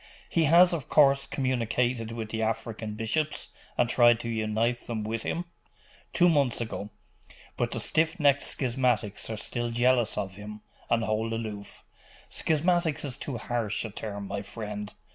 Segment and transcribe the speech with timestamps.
[0.29, 5.21] He has, of course, communicated with the African bishops, and tried to unite them with
[5.21, 5.45] him?'
[6.11, 6.89] 'Two months ago.
[7.55, 11.83] But the stiff necked schismatics are still jealous of him, and hold aloof.'
[12.31, 14.91] 'Schismatics is too harsh a term, my friend.